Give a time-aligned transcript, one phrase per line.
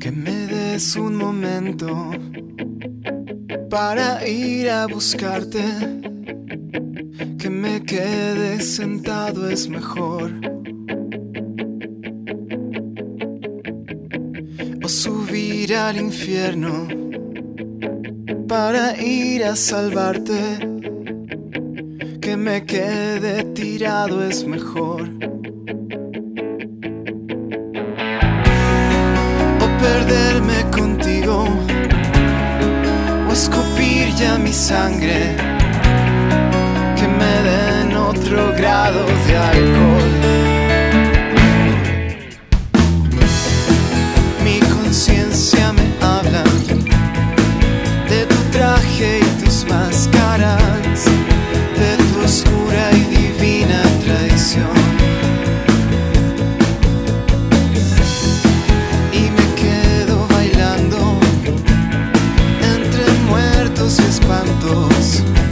[0.00, 2.10] Que me des un momento
[3.70, 5.62] para ir a buscarte.
[7.38, 10.30] Que me quede sentado es mejor.
[14.82, 16.88] O subir al infierno
[18.46, 20.71] para ir a salvarte
[22.42, 25.02] me quede tirado es mejor.
[29.60, 31.46] O perderme contigo,
[33.28, 35.51] o escupir ya mi sangre.
[64.62, 65.51] Those.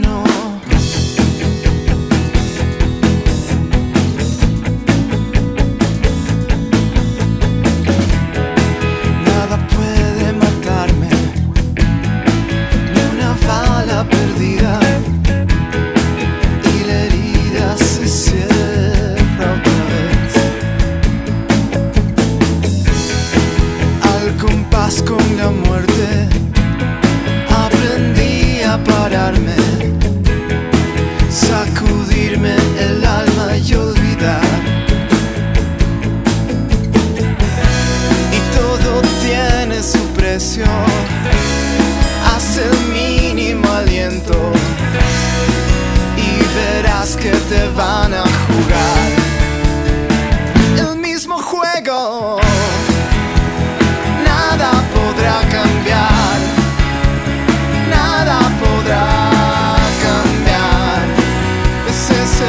[0.00, 0.29] know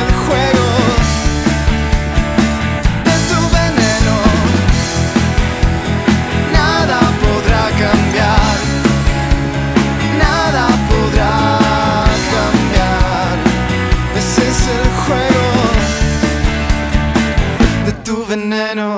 [0.01, 0.67] El juego
[3.07, 4.15] de tu veneno
[6.53, 8.57] nada podrá cambiar,
[10.23, 11.33] nada podrá
[12.35, 13.33] cambiar,
[14.17, 15.45] ese es el juego
[17.85, 18.89] de tu veneno.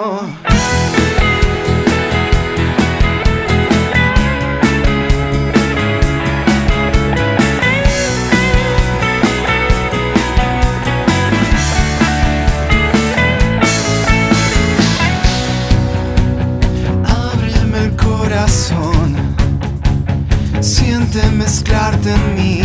[20.62, 22.62] siente mezclarte en mí.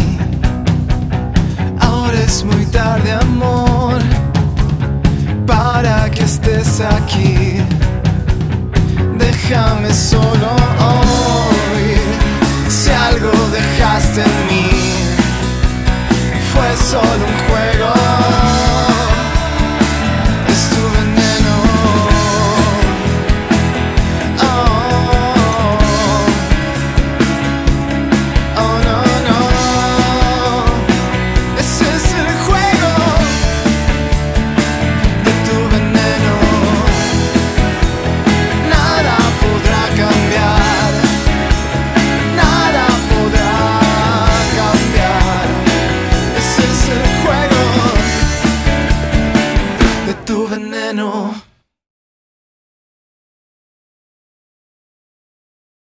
[1.81, 3.99] Ahora es muy tarde, amor,
[5.47, 7.57] para que estés aquí.
[9.19, 10.98] Déjame solo.